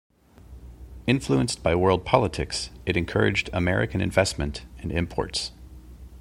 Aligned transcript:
Influenced 1.05 1.61
by 1.61 1.75
world 1.75 2.05
politics, 2.05 2.71
it 2.87 2.97
encouraged 2.97 3.51
American 3.53 4.01
investment 4.01 4.65
and 4.79 4.91
imports. 4.91 5.51